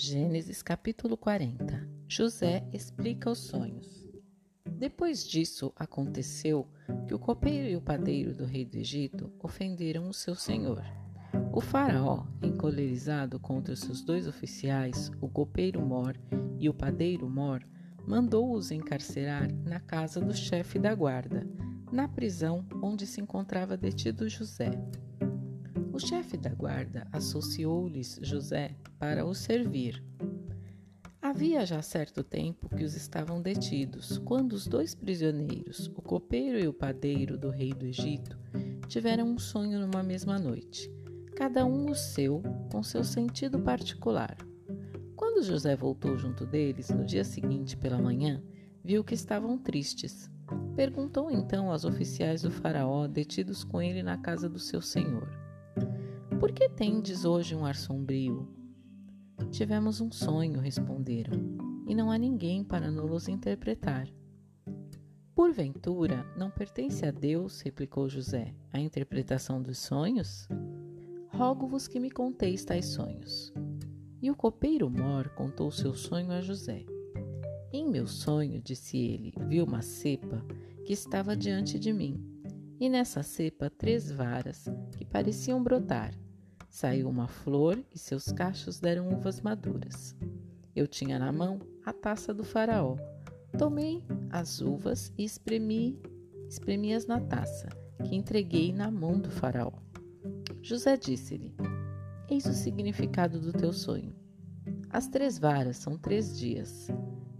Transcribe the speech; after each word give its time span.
Gênesis 0.00 0.62
capítulo 0.62 1.16
40 1.16 1.84
José 2.06 2.64
explica 2.72 3.28
os 3.28 3.38
sonhos. 3.38 4.06
Depois 4.64 5.26
disso, 5.26 5.72
aconteceu 5.74 6.68
que 7.08 7.12
o 7.12 7.18
copeiro 7.18 7.68
e 7.68 7.74
o 7.74 7.80
padeiro 7.80 8.32
do 8.32 8.44
rei 8.44 8.64
do 8.64 8.78
Egito 8.78 9.32
ofenderam 9.40 10.08
o 10.08 10.14
seu 10.14 10.36
senhor. 10.36 10.84
O 11.52 11.60
faraó, 11.60 12.24
encolerizado 12.40 13.40
contra 13.40 13.74
seus 13.74 14.00
dois 14.00 14.28
oficiais, 14.28 15.10
o 15.20 15.28
copeiro 15.28 15.84
Mor 15.84 16.16
e 16.60 16.68
o 16.68 16.74
padeiro 16.74 17.28
Mor, 17.28 17.66
mandou-os 18.06 18.70
encarcerar 18.70 19.52
na 19.64 19.80
casa 19.80 20.20
do 20.20 20.32
chefe 20.32 20.78
da 20.78 20.94
guarda, 20.94 21.44
na 21.90 22.06
prisão 22.06 22.64
onde 22.80 23.04
se 23.04 23.20
encontrava 23.20 23.76
detido 23.76 24.28
José. 24.28 24.70
O 25.98 26.00
chefe 26.00 26.36
da 26.36 26.50
guarda 26.50 27.08
associou-lhes 27.10 28.20
José 28.22 28.76
para 29.00 29.26
o 29.26 29.34
servir. 29.34 30.00
Havia 31.20 31.66
já 31.66 31.82
certo 31.82 32.22
tempo 32.22 32.68
que 32.68 32.84
os 32.84 32.94
estavam 32.94 33.42
detidos, 33.42 34.16
quando 34.18 34.52
os 34.52 34.68
dois 34.68 34.94
prisioneiros, 34.94 35.88
o 35.96 36.00
copeiro 36.00 36.56
e 36.56 36.68
o 36.68 36.72
padeiro 36.72 37.36
do 37.36 37.50
rei 37.50 37.74
do 37.74 37.84
Egito, 37.84 38.38
tiveram 38.86 39.28
um 39.28 39.40
sonho 39.40 39.80
numa 39.80 40.00
mesma 40.00 40.38
noite, 40.38 40.88
cada 41.34 41.66
um 41.66 41.90
o 41.90 41.96
seu, 41.96 42.44
com 42.70 42.80
seu 42.80 43.02
sentido 43.02 43.58
particular. 43.58 44.36
Quando 45.16 45.42
José 45.42 45.74
voltou 45.74 46.16
junto 46.16 46.46
deles, 46.46 46.90
no 46.90 47.04
dia 47.04 47.24
seguinte 47.24 47.76
pela 47.76 47.98
manhã, 47.98 48.40
viu 48.84 49.02
que 49.02 49.14
estavam 49.14 49.58
tristes. 49.58 50.30
Perguntou 50.76 51.28
então 51.28 51.72
aos 51.72 51.84
oficiais 51.84 52.42
do 52.42 52.52
Faraó 52.52 53.08
detidos 53.08 53.64
com 53.64 53.82
ele 53.82 54.00
na 54.00 54.16
casa 54.16 54.48
do 54.48 54.60
seu 54.60 54.80
senhor: 54.80 55.47
por 56.38 56.52
que 56.52 56.68
tendes 56.68 57.24
hoje 57.24 57.56
um 57.56 57.64
ar 57.64 57.74
sombrio? 57.74 58.48
Tivemos 59.50 60.00
um 60.00 60.10
sonho, 60.12 60.60
responderam, 60.60 61.56
e 61.84 61.96
não 61.96 62.12
há 62.12 62.18
ninguém 62.18 62.62
para 62.62 62.92
nos 62.92 63.26
interpretar. 63.26 64.08
Porventura, 65.34 66.24
não 66.36 66.48
pertence 66.48 67.04
a 67.04 67.10
Deus, 67.10 67.60
replicou 67.60 68.08
José, 68.08 68.54
a 68.72 68.78
interpretação 68.78 69.60
dos 69.60 69.78
sonhos? 69.78 70.48
Rogo-vos 71.28 71.88
que 71.88 71.98
me 71.98 72.10
conteis 72.10 72.64
tais 72.64 72.86
sonhos. 72.86 73.52
E 74.22 74.30
o 74.30 74.36
copeiro 74.36 74.88
Mor 74.88 75.30
contou 75.30 75.72
seu 75.72 75.92
sonho 75.92 76.30
a 76.30 76.40
José. 76.40 76.84
Em 77.72 77.90
meu 77.90 78.06
sonho, 78.06 78.60
disse 78.62 78.96
ele, 78.96 79.34
vi 79.48 79.60
uma 79.60 79.82
cepa 79.82 80.44
que 80.84 80.92
estava 80.92 81.36
diante 81.36 81.80
de 81.80 81.92
mim, 81.92 82.24
e 82.78 82.88
nessa 82.88 83.24
cepa 83.24 83.68
três 83.68 84.08
varas 84.08 84.66
que 84.96 85.04
pareciam 85.04 85.60
brotar 85.60 86.14
Saiu 86.68 87.08
uma 87.08 87.26
flor 87.26 87.82
e 87.94 87.98
seus 87.98 88.30
cachos 88.30 88.78
deram 88.78 89.12
uvas 89.12 89.40
maduras. 89.40 90.14
Eu 90.76 90.86
tinha 90.86 91.18
na 91.18 91.32
mão 91.32 91.60
a 91.84 91.92
taça 91.92 92.32
do 92.32 92.44
faraó. 92.44 92.96
Tomei 93.56 94.04
as 94.30 94.60
uvas 94.60 95.12
e 95.16 95.24
espremi, 95.24 95.98
espremi-as 96.48 97.06
na 97.06 97.20
taça, 97.20 97.68
que 98.04 98.14
entreguei 98.14 98.72
na 98.72 98.90
mão 98.90 99.18
do 99.18 99.30
faraó. 99.30 99.72
José 100.62 100.96
disse-lhe: 100.96 101.54
Eis 102.28 102.44
o 102.44 102.52
significado 102.52 103.40
do 103.40 103.52
teu 103.52 103.72
sonho. 103.72 104.14
As 104.90 105.08
três 105.08 105.38
varas 105.38 105.78
são 105.78 105.96
três 105.96 106.38
dias. 106.38 106.88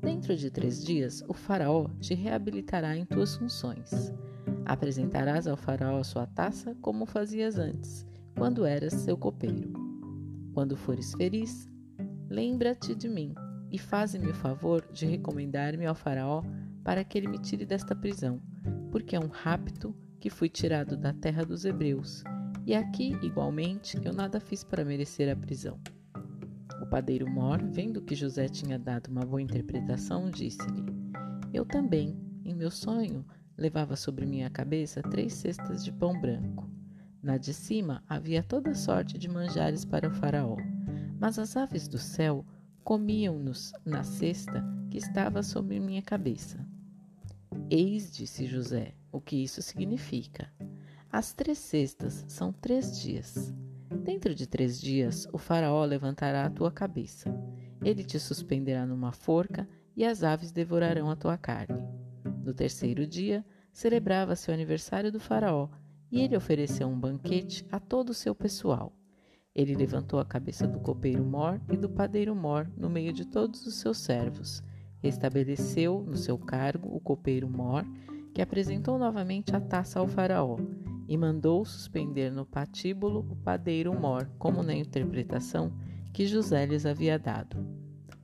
Dentro 0.00 0.34
de 0.36 0.50
três 0.50 0.82
dias, 0.84 1.22
o 1.28 1.34
Faraó 1.34 1.88
te 2.00 2.14
reabilitará 2.14 2.96
em 2.96 3.04
tuas 3.04 3.36
funções. 3.36 4.12
Apresentarás 4.64 5.46
ao 5.46 5.56
Faraó 5.56 6.02
sua 6.02 6.26
taça 6.26 6.74
como 6.80 7.04
fazias 7.04 7.58
antes, 7.58 8.06
quando 8.38 8.64
eras 8.64 8.92
seu 8.92 9.18
copeiro. 9.18 9.72
Quando 10.54 10.76
fores 10.76 11.12
feliz, 11.14 11.68
lembra-te 12.30 12.94
de 12.94 13.08
mim 13.08 13.34
e 13.68 13.78
faze-me 13.78 14.30
o 14.30 14.34
favor 14.34 14.86
de 14.92 15.06
recomendar-me 15.06 15.84
ao 15.84 15.94
Faraó 15.94 16.44
para 16.84 17.02
que 17.02 17.18
ele 17.18 17.26
me 17.26 17.40
tire 17.40 17.66
desta 17.66 17.96
prisão, 17.96 18.40
porque 18.92 19.16
é 19.16 19.20
um 19.20 19.26
rapto 19.26 19.92
que 20.20 20.30
fui 20.30 20.48
tirado 20.48 20.96
da 20.96 21.12
terra 21.12 21.44
dos 21.44 21.64
hebreus, 21.64 22.22
e 22.64 22.74
aqui, 22.74 23.18
igualmente, 23.22 23.98
eu 24.04 24.12
nada 24.12 24.38
fiz 24.38 24.62
para 24.62 24.84
merecer 24.84 25.28
a 25.30 25.36
prisão. 25.36 25.80
O 26.80 26.86
padeiro 26.86 27.28
Mor, 27.28 27.60
vendo 27.64 28.00
que 28.00 28.14
José 28.14 28.46
tinha 28.46 28.78
dado 28.78 29.08
uma 29.08 29.26
boa 29.26 29.42
interpretação, 29.42 30.30
disse-lhe: 30.30 30.84
Eu 31.52 31.64
também, 31.64 32.16
em 32.44 32.54
meu 32.54 32.70
sonho, 32.70 33.24
levava 33.56 33.96
sobre 33.96 34.26
minha 34.26 34.48
cabeça 34.48 35.02
três 35.02 35.32
cestas 35.32 35.84
de 35.84 35.90
pão 35.90 36.18
branco. 36.20 36.67
Na 37.22 37.36
de 37.36 37.52
cima 37.52 38.02
havia 38.08 38.42
toda 38.42 38.74
sorte 38.74 39.18
de 39.18 39.28
manjares 39.28 39.84
para 39.84 40.08
o 40.08 40.14
faraó, 40.14 40.56
mas 41.18 41.38
as 41.38 41.56
aves 41.56 41.88
do 41.88 41.98
céu 41.98 42.44
comiam-nos 42.84 43.72
na 43.84 44.04
cesta 44.04 44.64
que 44.88 44.98
estava 44.98 45.42
sobre 45.42 45.80
minha 45.80 46.00
cabeça. 46.00 46.64
Eis, 47.68 48.14
disse 48.14 48.46
José, 48.46 48.94
o 49.10 49.20
que 49.20 49.36
isso 49.36 49.60
significa. 49.60 50.50
As 51.10 51.32
três 51.32 51.58
cestas 51.58 52.24
são 52.28 52.52
três 52.52 53.00
dias. 53.00 53.52
Dentro 54.04 54.34
de 54.34 54.46
três 54.46 54.80
dias, 54.80 55.26
o 55.32 55.38
Faraó 55.38 55.84
levantará 55.84 56.46
a 56.46 56.50
tua 56.50 56.70
cabeça. 56.70 57.34
Ele 57.82 58.04
te 58.04 58.18
suspenderá 58.18 58.86
numa 58.86 59.12
forca 59.12 59.68
e 59.96 60.04
as 60.04 60.22
aves 60.22 60.52
devorarão 60.52 61.10
a 61.10 61.16
tua 61.16 61.36
carne. 61.36 61.82
No 62.44 62.54
terceiro 62.54 63.06
dia, 63.06 63.44
celebrava-se 63.72 64.50
o 64.50 64.54
aniversário 64.54 65.10
do 65.10 65.18
Faraó 65.18 65.68
e 66.10 66.20
ele 66.20 66.36
ofereceu 66.36 66.88
um 66.88 66.98
banquete 66.98 67.66
a 67.70 67.78
todo 67.78 68.10
o 68.10 68.14
seu 68.14 68.34
pessoal. 68.34 68.92
Ele 69.54 69.74
levantou 69.74 70.20
a 70.20 70.24
cabeça 70.24 70.66
do 70.66 70.78
copeiro 70.78 71.24
Mor 71.24 71.60
e 71.70 71.76
do 71.76 71.88
padeiro 71.88 72.34
Mor 72.34 72.70
no 72.76 72.88
meio 72.88 73.12
de 73.12 73.24
todos 73.24 73.66
os 73.66 73.74
seus 73.74 73.98
servos. 73.98 74.62
Estabeleceu 75.02 76.04
no 76.06 76.16
seu 76.16 76.38
cargo 76.38 76.94
o 76.94 77.00
copeiro 77.00 77.48
Mor, 77.48 77.84
que 78.32 78.40
apresentou 78.40 78.98
novamente 78.98 79.54
a 79.56 79.60
taça 79.60 79.98
ao 79.98 80.06
faraó, 80.06 80.56
e 81.08 81.16
mandou 81.16 81.64
suspender 81.64 82.30
no 82.30 82.44
patíbulo 82.44 83.26
o 83.30 83.36
padeiro 83.36 83.92
Mor, 83.98 84.30
como 84.38 84.62
na 84.62 84.74
interpretação 84.74 85.72
que 86.12 86.26
José 86.26 86.66
lhes 86.66 86.86
havia 86.86 87.18
dado. 87.18 87.56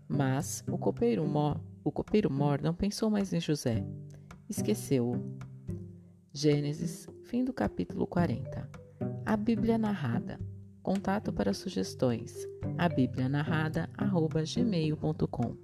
Mas 0.06 0.62
o 0.70 0.78
copeiro 0.78 1.26
Mor, 1.26 1.60
o 1.82 1.90
copeiro 1.90 2.30
Mor 2.30 2.60
não 2.62 2.74
pensou 2.74 3.10
mais 3.10 3.32
em 3.32 3.40
José. 3.40 3.84
Esqueceu-o. 4.48 5.43
Gênesis, 6.36 7.06
fim 7.22 7.44
do 7.44 7.52
capítulo 7.52 8.08
40. 8.08 8.68
A 9.24 9.36
Bíblia 9.36 9.78
narrada. 9.78 10.40
Contato 10.82 11.32
para 11.32 11.54
sugestões. 11.54 12.34
A 12.76 12.88
Bíblia 12.88 13.28
narrada, 13.28 13.88
arroba 13.96 14.42
gmail.com. 14.42 15.56